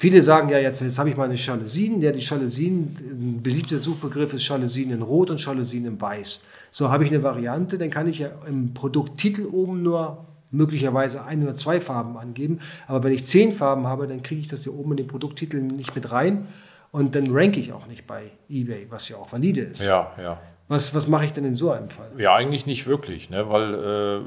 Viele 0.00 0.22
sagen 0.22 0.48
ja 0.48 0.58
jetzt, 0.58 0.80
jetzt 0.80 0.98
habe 0.98 1.10
ich 1.10 1.16
meine 1.18 1.34
Jalousien. 1.34 2.00
Ja, 2.00 2.10
die 2.10 2.20
Jalousien, 2.20 2.96
ein 2.98 3.42
beliebter 3.42 3.76
Suchbegriff 3.76 4.32
ist 4.32 4.48
Jalousien 4.48 4.90
in 4.92 5.02
Rot 5.02 5.28
und 5.28 5.44
Jalousien 5.44 5.84
in 5.84 6.00
Weiß. 6.00 6.42
So 6.70 6.90
habe 6.90 7.04
ich 7.04 7.10
eine 7.10 7.22
Variante, 7.22 7.76
dann 7.76 7.90
kann 7.90 8.08
ich 8.08 8.20
ja 8.20 8.30
im 8.48 8.72
Produkttitel 8.72 9.44
oben 9.52 9.82
nur 9.82 10.24
möglicherweise 10.50 11.26
ein 11.26 11.42
oder 11.42 11.54
zwei 11.54 11.82
Farben 11.82 12.16
angeben. 12.16 12.60
Aber 12.86 13.04
wenn 13.04 13.12
ich 13.12 13.26
zehn 13.26 13.52
Farben 13.52 13.86
habe, 13.86 14.06
dann 14.06 14.22
kriege 14.22 14.40
ich 14.40 14.48
das 14.48 14.62
hier 14.62 14.72
oben 14.72 14.92
in 14.92 14.96
den 14.96 15.06
Produkttitel 15.06 15.60
nicht 15.60 15.94
mit 15.94 16.10
rein. 16.10 16.48
Und 16.92 17.14
dann 17.14 17.26
ranke 17.30 17.60
ich 17.60 17.74
auch 17.74 17.86
nicht 17.86 18.06
bei 18.06 18.30
eBay, 18.48 18.86
was 18.88 19.06
ja 19.10 19.18
auch 19.18 19.30
valide 19.30 19.60
ist. 19.60 19.82
Ja, 19.82 20.12
ja. 20.18 20.40
Was, 20.68 20.94
was 20.94 21.08
mache 21.08 21.26
ich 21.26 21.34
denn 21.34 21.44
in 21.44 21.56
so 21.56 21.72
einem 21.72 21.90
Fall? 21.90 22.12
Ja, 22.16 22.34
eigentlich 22.34 22.64
nicht 22.64 22.86
wirklich, 22.86 23.28
ne? 23.28 23.50
weil 23.50 23.74
äh, 23.74 24.20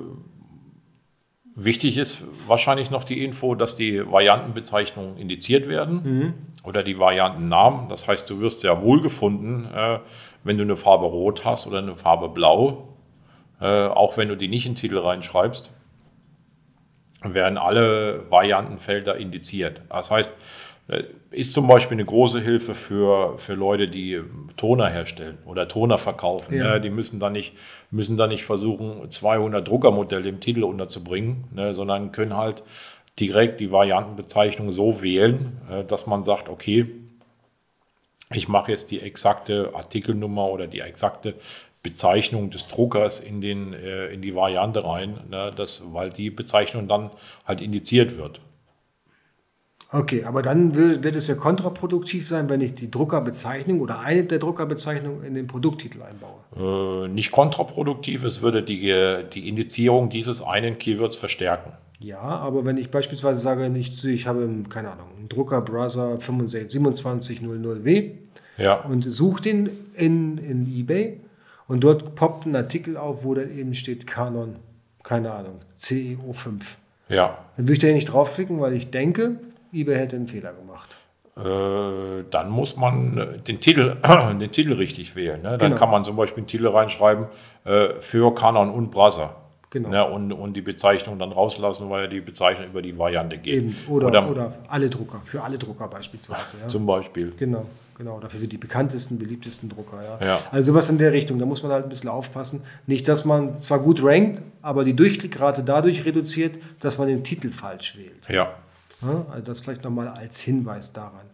wichtig 1.55 1.97
ist 1.97 2.25
wahrscheinlich 2.47 2.89
noch 2.89 3.03
die 3.03 3.23
Info, 3.23 3.55
dass 3.55 3.75
die 3.75 4.05
Variantenbezeichnungen 4.09 5.17
indiziert 5.17 5.67
werden 5.67 6.01
mhm. 6.03 6.33
oder 6.63 6.83
die 6.83 6.99
Variantennamen. 6.99 7.89
Das 7.89 8.07
heißt, 8.07 8.29
du 8.29 8.39
wirst 8.39 8.61
sehr 8.61 8.81
wohl 8.81 9.01
gefunden, 9.01 9.67
äh, 9.73 9.99
wenn 10.43 10.57
du 10.57 10.63
eine 10.63 10.75
Farbe 10.75 11.05
Rot 11.05 11.45
hast 11.45 11.67
oder 11.67 11.79
eine 11.79 11.95
Farbe 11.95 12.29
Blau, 12.29 12.89
äh, 13.61 13.65
auch 13.87 14.17
wenn 14.17 14.27
du 14.27 14.37
die 14.37 14.47
nicht 14.47 14.65
in 14.65 14.73
den 14.73 14.77
Titel 14.77 14.97
reinschreibst, 14.97 15.71
werden 17.23 17.57
alle 17.57 18.29
Variantenfelder 18.29 19.15
indiziert. 19.15 19.81
Das 19.89 20.11
heißt, 20.11 20.37
ist 21.31 21.53
zum 21.53 21.67
Beispiel 21.67 21.95
eine 21.95 22.05
große 22.05 22.41
Hilfe 22.41 22.73
für, 22.73 23.37
für 23.37 23.53
Leute, 23.53 23.87
die 23.87 24.21
Toner 24.57 24.89
herstellen 24.89 25.37
oder 25.45 25.67
Toner 25.67 25.97
verkaufen. 25.97 26.55
Ja. 26.55 26.73
Ne? 26.73 26.81
Die 26.81 26.89
müssen 26.89 27.19
da, 27.19 27.29
nicht, 27.29 27.55
müssen 27.89 28.17
da 28.17 28.27
nicht 28.27 28.43
versuchen, 28.43 29.09
200 29.09 29.65
Druckermodelle 29.65 30.27
im 30.27 30.41
Titel 30.41 30.63
unterzubringen, 30.63 31.45
ne? 31.53 31.73
sondern 31.73 32.11
können 32.11 32.35
halt 32.35 32.63
direkt 33.19 33.61
die 33.61 33.71
Variantenbezeichnung 33.71 34.71
so 34.71 35.01
wählen, 35.01 35.61
äh, 35.71 35.83
dass 35.85 36.05
man 36.05 36.23
sagt, 36.23 36.49
okay, 36.49 36.87
ich 38.33 38.49
mache 38.49 38.71
jetzt 38.71 38.91
die 38.91 38.99
exakte 38.99 39.71
Artikelnummer 39.73 40.49
oder 40.49 40.67
die 40.67 40.79
exakte 40.79 41.35
Bezeichnung 41.81 42.49
des 42.49 42.67
Druckers 42.67 43.19
in, 43.19 43.39
den, 43.39 43.73
äh, 43.73 44.07
in 44.07 44.21
die 44.21 44.35
Variante 44.35 44.83
rein, 44.83 45.19
ne? 45.29 45.51
das, 45.55 45.93
weil 45.93 46.09
die 46.09 46.29
Bezeichnung 46.29 46.87
dann 46.87 47.11
halt 47.45 47.61
indiziert 47.61 48.17
wird. 48.17 48.41
Okay, 49.93 50.23
aber 50.23 50.41
dann 50.41 50.75
wird, 50.75 51.15
es 51.15 51.27
ja 51.27 51.35
kontraproduktiv 51.35 52.27
sein, 52.27 52.49
wenn 52.49 52.61
ich 52.61 52.73
die 52.73 52.89
Druckerbezeichnung 52.89 53.79
oder 53.79 53.99
eine 53.99 54.23
der 54.23 54.39
Druckerbezeichnungen 54.39 55.23
in 55.23 55.35
den 55.35 55.45
Produkttitel 55.45 55.99
einbaue. 56.01 57.05
Äh, 57.05 57.07
nicht 57.09 57.31
kontraproduktiv, 57.31 58.23
es 58.23 58.41
würde 58.41 58.63
die, 58.63 58.91
die 59.33 59.47
Indizierung 59.47 60.09
dieses 60.09 60.41
einen 60.41 60.79
Keywords 60.79 61.15
verstärken. 61.15 61.73
Ja, 61.99 62.19
aber 62.19 62.65
wenn 62.65 62.77
ich 62.77 62.89
beispielsweise 62.89 63.39
sage, 63.39 63.69
nicht, 63.69 64.03
ich 64.03 64.25
habe, 64.25 64.49
keine 64.67 64.91
Ahnung, 64.91 65.07
einen 65.17 65.29
Drucker 65.29 65.61
Browser 65.61 66.15
2700W 66.15 68.11
ja. 68.57 68.81
und 68.81 69.03
suche 69.03 69.43
den 69.43 69.69
in, 69.93 70.37
in 70.39 70.65
eBay 70.67 71.21
und 71.67 71.83
dort 71.83 72.15
poppt 72.15 72.47
ein 72.47 72.55
Artikel 72.55 72.97
auf, 72.97 73.23
wo 73.23 73.35
dann 73.35 73.55
eben 73.55 73.73
steht 73.73 74.07
Canon, 74.07 74.55
keine 75.03 75.31
Ahnung, 75.31 75.59
CEO5. 75.77 76.61
Ja. 77.09 77.37
Dann 77.57 77.67
würde 77.67 77.73
ich 77.73 77.79
da 77.79 77.87
nicht 77.87 78.11
draufklicken, 78.11 78.59
weil 78.59 78.73
ich 78.73 78.89
denke, 78.89 79.37
eBay 79.73 79.97
hätte 79.97 80.15
einen 80.15 80.27
Fehler 80.27 80.53
gemacht. 80.53 80.95
Äh, 81.35 82.25
dann 82.29 82.49
muss 82.49 82.77
man 82.77 83.17
äh, 83.17 83.39
den 83.39 83.59
Titel, 83.59 83.97
den 84.39 84.51
Titel 84.51 84.73
richtig 84.73 85.15
wählen. 85.15 85.41
Ne? 85.41 85.49
Dann 85.49 85.59
genau. 85.59 85.75
kann 85.77 85.89
man 85.89 86.05
zum 86.05 86.15
Beispiel 86.15 86.41
einen 86.41 86.47
Titel 86.47 86.67
reinschreiben 86.67 87.25
äh, 87.65 87.89
für 87.99 88.33
Canon 88.35 88.69
und 88.69 88.91
Brother. 88.91 89.35
Genau. 89.71 89.89
Ne? 89.89 90.05
Und, 90.07 90.31
und 90.31 90.53
die 90.53 90.61
Bezeichnung 90.61 91.17
dann 91.17 91.31
rauslassen, 91.31 91.89
weil 91.89 92.03
ja 92.03 92.07
die 92.07 92.21
Bezeichnung 92.21 92.67
über 92.67 92.83
die 92.83 92.95
Variante 92.95 93.39
geht. 93.39 93.55
Eben. 93.55 93.75
Oder, 93.89 94.07
oder, 94.07 94.29
oder, 94.29 94.53
alle 94.67 94.87
Drucker, 94.87 95.21
für 95.25 95.41
alle 95.41 95.57
Drucker 95.57 95.87
beispielsweise. 95.87 96.57
Ja. 96.61 96.67
Zum 96.67 96.85
Beispiel. 96.85 97.33
Genau, 97.35 97.65
genau. 97.97 98.19
Dafür 98.19 98.41
für 98.41 98.47
die 98.47 98.59
bekanntesten, 98.59 99.17
beliebtesten 99.17 99.69
Drucker. 99.69 100.03
Ja. 100.03 100.23
ja. 100.23 100.39
Also 100.51 100.75
was 100.75 100.91
in 100.91 100.99
der 100.99 101.11
Richtung. 101.11 101.39
Da 101.39 101.47
muss 101.47 101.63
man 101.63 101.71
halt 101.71 101.85
ein 101.85 101.89
bisschen 101.89 102.09
aufpassen. 102.09 102.61
Nicht, 102.85 103.07
dass 103.07 103.25
man 103.25 103.57
zwar 103.57 103.79
gut 103.79 104.03
rankt, 104.03 104.43
aber 104.61 104.83
die 104.83 104.95
Durchklickrate 104.95 105.63
dadurch 105.63 106.05
reduziert, 106.05 106.59
dass 106.79 106.99
man 106.99 107.07
den 107.07 107.23
Titel 107.23 107.49
falsch 107.49 107.97
wählt. 107.97 108.29
Ja. 108.29 108.53
Also 109.31 109.45
das 109.45 109.61
vielleicht 109.61 109.83
nochmal 109.83 110.07
als 110.07 110.39
Hinweis 110.39 110.93
daran. 110.93 111.29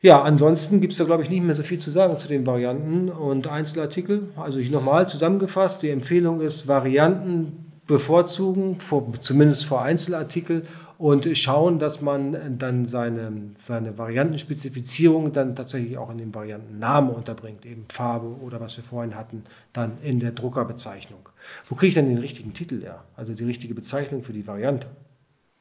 Ja, 0.00 0.22
ansonsten 0.22 0.80
gibt 0.80 0.92
es 0.92 0.98
da, 0.98 1.04
glaube 1.04 1.22
ich, 1.22 1.30
nicht 1.30 1.44
mehr 1.44 1.54
so 1.54 1.62
viel 1.62 1.78
zu 1.78 1.92
sagen 1.92 2.18
zu 2.18 2.26
den 2.26 2.44
Varianten 2.44 3.08
und 3.08 3.46
Einzelartikel. 3.46 4.30
Also 4.36 4.58
ich 4.58 4.70
nochmal 4.70 5.08
zusammengefasst, 5.08 5.82
die 5.82 5.90
Empfehlung 5.90 6.40
ist, 6.40 6.66
Varianten 6.66 7.72
bevorzugen, 7.86 8.80
vor, 8.80 9.12
zumindest 9.20 9.64
vor 9.64 9.82
Einzelartikel 9.82 10.66
und 10.98 11.28
schauen, 11.36 11.78
dass 11.78 12.00
man 12.00 12.58
dann 12.58 12.84
seine, 12.84 13.32
seine 13.54 13.98
Variantenspezifizierung 13.98 15.32
dann 15.32 15.56
tatsächlich 15.56 15.98
auch 15.98 16.10
in 16.10 16.18
den 16.18 16.34
Variantennamen 16.34 17.10
unterbringt, 17.10 17.66
eben 17.66 17.86
Farbe 17.88 18.26
oder 18.40 18.60
was 18.60 18.76
wir 18.76 18.84
vorhin 18.84 19.16
hatten, 19.16 19.44
dann 19.72 19.98
in 20.02 20.20
der 20.20 20.32
Druckerbezeichnung. 20.32 21.28
Wo 21.68 21.74
kriege 21.74 21.88
ich 21.88 21.94
denn 21.94 22.08
den 22.08 22.18
richtigen 22.18 22.54
Titel 22.54 22.82
her? 22.82 23.04
Also 23.16 23.34
die 23.34 23.44
richtige 23.44 23.74
Bezeichnung 23.74 24.22
für 24.22 24.32
die 24.32 24.46
Variante? 24.46 24.88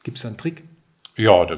Gibt 0.03 0.17
es 0.17 0.23
da 0.23 0.29
einen 0.29 0.37
Trick? 0.37 0.63
Ja, 1.17 1.45
da 1.45 1.55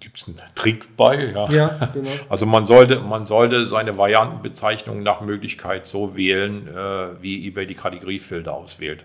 gibt 0.00 0.16
es 0.16 0.28
einen 0.28 0.38
Trick 0.54 0.96
bei. 0.96 1.32
Ja. 1.32 1.48
ja 1.50 1.90
genau. 1.94 2.10
Also 2.28 2.46
man 2.46 2.66
sollte, 2.66 3.00
man 3.00 3.24
sollte 3.24 3.66
seine 3.66 3.96
Variantenbezeichnung 3.96 5.02
nach 5.02 5.20
Möglichkeit 5.20 5.86
so 5.86 6.16
wählen, 6.16 6.68
äh, 6.68 7.22
wie 7.22 7.46
eBay 7.46 7.66
die 7.66 7.74
Kategoriefilter 7.74 8.52
auswählt. 8.52 9.04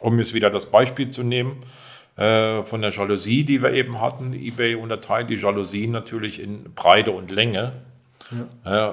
Um 0.00 0.18
jetzt 0.18 0.34
wieder 0.34 0.50
das 0.50 0.66
Beispiel 0.70 1.10
zu 1.10 1.22
nehmen 1.22 1.62
äh, 2.16 2.62
von 2.62 2.80
der 2.80 2.90
Jalousie, 2.90 3.44
die 3.44 3.62
wir 3.62 3.72
eben 3.72 4.00
hatten. 4.00 4.32
eBay 4.32 4.74
unterteilt 4.74 5.28
die 5.30 5.36
Jalousien 5.36 5.92
natürlich 5.92 6.40
in 6.40 6.72
Breite 6.74 7.12
und 7.12 7.30
Länge. 7.30 7.72
Ja. 8.64 8.88
Äh, 8.88 8.92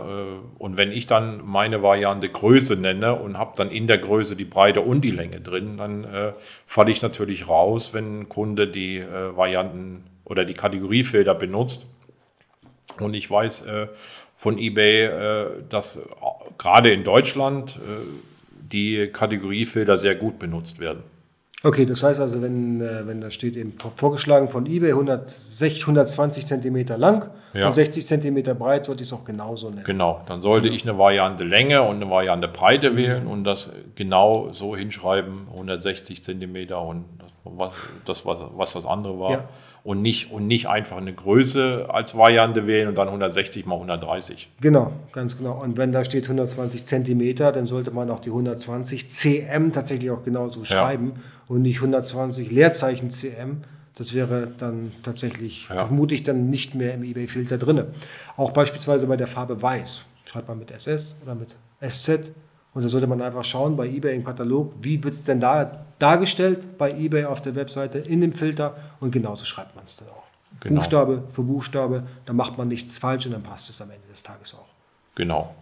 und 0.58 0.78
wenn 0.78 0.92
ich 0.92 1.08
dann 1.08 1.42
meine 1.46 1.82
Variante 1.82 2.28
Größe 2.30 2.76
nenne 2.80 3.16
und 3.16 3.38
habe 3.38 3.54
dann 3.56 3.72
in 3.72 3.88
der 3.88 3.98
Größe 3.98 4.36
die 4.36 4.46
Breite 4.46 4.82
und 4.82 5.02
die 5.02 5.12
Länge 5.12 5.40
drin, 5.40 5.78
dann 5.78 6.04
äh, 6.04 6.34
falle 6.66 6.92
ich 6.92 7.02
natürlich 7.02 7.48
raus, 7.48 7.94
wenn 7.94 8.22
ein 8.22 8.30
Kunde 8.30 8.68
die 8.68 8.98
äh, 8.98 9.36
Varianten 9.36 10.04
oder 10.29 10.45
die 10.45 10.53
Kategoriefilter 10.53 11.36
benutzt. 11.36 11.89
Und 13.00 13.13
ich 13.13 13.29
weiß 13.29 13.65
äh, 13.65 13.88
von 14.36 14.57
eBay, 14.57 15.03
äh, 15.03 15.45
dass 15.67 16.01
gerade 16.57 16.91
in 16.93 17.03
Deutschland 17.03 17.77
äh, 17.77 18.05
die 18.71 19.07
Kategoriefilter 19.07 19.98
sehr 19.98 20.15
gut 20.15 20.39
benutzt 20.39 20.79
werden. 20.79 21.03
Okay, 21.62 21.86
das 21.86 22.03
heißt 22.03 22.21
also, 22.21 22.41
wenn, 22.41 22.79
äh, 22.79 23.05
wenn 23.05 23.19
das 23.19 23.33
steht 23.33 23.57
eben 23.57 23.74
vorgeschlagen 23.98 24.48
von 24.48 24.65
eBay 24.65 24.91
160, 24.91 25.81
120 25.81 26.45
cm 26.45 26.88
lang 26.95 27.29
ja. 27.53 27.67
und 27.67 27.74
60 27.74 28.07
cm 28.07 28.57
breit, 28.57 28.86
sollte 28.86 29.03
ich 29.03 29.09
es 29.09 29.13
auch 29.13 29.25
genauso 29.25 29.69
nennen. 29.69 29.83
Genau, 29.83 30.21
dann 30.25 30.41
sollte 30.41 30.67
genau. 30.67 30.75
ich 30.75 30.83
eine 30.88 30.98
Variante 30.98 31.43
Länge 31.43 31.81
und 31.81 31.98
eine 31.98 32.09
Variante 32.09 32.48
Breite 32.48 32.95
wählen 32.95 33.27
und 33.27 33.43
das 33.43 33.74
genau 33.95 34.53
so 34.53 34.77
hinschreiben, 34.77 35.48
160 35.51 36.24
cm 36.24 36.71
und 36.71 37.05
das, 37.17 37.28
was, 37.43 37.74
das, 38.05 38.25
was, 38.25 38.38
was 38.55 38.74
das 38.74 38.86
andere 38.86 39.19
war. 39.19 39.31
Ja 39.31 39.50
und 39.84 40.01
nicht, 40.01 40.31
und 40.31 40.48
nicht 40.48 40.67
einfach 40.67 40.98
eine 40.98 41.13
Größe 41.13 41.88
als 41.89 42.17
Variante 42.17 42.67
wählen 42.67 42.88
und 42.89 42.96
dann 42.96 43.08
160 43.08 43.65
mal 43.65 43.75
130. 43.75 44.50
Genau, 44.62 44.91
ganz 45.12 45.38
genau. 45.38 45.62
Und 45.62 45.77
wenn 45.77 45.91
da 45.91 46.03
steht 46.03 46.25
120 46.25 46.86
Zentimeter, 46.86 47.51
dann 47.51 47.65
sollte 47.65 47.91
man 47.91 48.10
auch 48.10 48.19
die 48.19 48.29
120 48.29 49.10
cm 49.10 49.74
tatsächlich 49.74 50.12
auch 50.12 50.24
genauso 50.24 50.63
schreiben 50.63 51.13
ja. 51.15 51.22
und 51.48 51.62
nicht 51.62 51.77
120 51.77 52.51
Leerzeichen 52.51 53.12
cm. 53.12 53.62
Das 53.96 54.13
wäre 54.13 54.48
dann 54.58 54.91
tatsächlich, 55.03 55.67
ja. 55.69 55.86
vermutlich 55.86 56.24
dann 56.24 56.50
nicht 56.50 56.75
mehr 56.75 56.93
im 56.93 57.03
eBay-Filter 57.03 57.58
drin. 57.58 57.84
Auch 58.38 58.51
beispielsweise 58.51 59.08
bei 59.08 59.17
der 59.17 59.27
Farbe 59.27 59.62
Weiß. 59.62 60.05
Schreibt 60.25 60.48
man 60.48 60.60
mit 60.60 60.72
SS 60.72 61.17
oder 61.24 61.36
mit 61.36 61.50
SZ 61.81 62.19
und 62.79 62.83
da 62.83 62.88
sollte 62.88 63.07
man 63.07 63.21
einfach 63.21 63.43
schauen 63.43 63.75
bei 63.75 63.89
eBay 63.89 64.15
im 64.15 64.24
Katalog, 64.24 64.71
wie 64.81 65.03
wird 65.03 65.13
es 65.13 65.25
denn 65.25 65.41
da 65.41 65.83
dargestellt 66.00 66.77
bei 66.77 66.89
eBay 66.89 67.25
auf 67.25 67.41
der 67.41 67.53
Webseite 67.55 67.98
in 67.98 68.21
dem 68.21 68.31
Filter 68.31 68.77
und 69.01 69.12
genauso 69.12 69.43
schreibt 69.43 69.75
man 69.75 69.83
es 69.83 69.98
dann 69.98 70.07
auch. 70.07 70.24
Genau. 70.62 70.79
Buchstabe 70.79 71.24
für 71.33 71.43
Buchstabe, 71.43 72.03
dann 72.25 72.38
macht 72.38 72.57
man 72.57 72.69
nichts 72.69 72.98
falsch 72.98 73.25
und 73.25 73.33
dann 73.33 73.43
passt 73.43 73.69
es 73.69 73.81
am 73.81 73.91
Ende 73.91 74.07
des 74.09 74.24
Tages 74.24 74.53
auch. 74.53 74.69
Genau. 75.15 75.53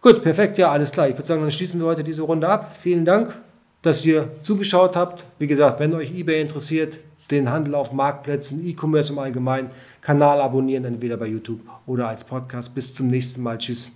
Gut, 0.00 0.22
perfekt, 0.22 0.56
ja, 0.56 0.70
alles 0.70 0.92
klar. 0.92 1.08
Ich 1.08 1.14
würde 1.14 1.26
sagen, 1.26 1.40
dann 1.40 1.50
schließen 1.50 1.80
wir 1.80 1.88
heute 1.88 2.04
diese 2.04 2.22
Runde 2.22 2.48
ab. 2.48 2.76
Vielen 2.78 3.04
Dank, 3.04 3.34
dass 3.82 4.04
ihr 4.04 4.28
zugeschaut 4.42 4.94
habt. 4.94 5.24
Wie 5.40 5.48
gesagt, 5.48 5.80
wenn 5.80 5.92
euch 5.92 6.14
eBay 6.14 6.40
interessiert, 6.40 6.98
den 7.32 7.50
Handel 7.50 7.74
auf 7.74 7.90
Marktplätzen, 7.90 8.64
E-Commerce 8.64 9.12
im 9.12 9.18
Allgemeinen, 9.18 9.72
Kanal 10.02 10.40
abonnieren, 10.40 10.84
entweder 10.84 11.16
bei 11.16 11.26
YouTube 11.26 11.62
oder 11.86 12.06
als 12.06 12.22
Podcast. 12.22 12.76
Bis 12.76 12.94
zum 12.94 13.08
nächsten 13.08 13.42
Mal. 13.42 13.58
Tschüss. 13.58 13.90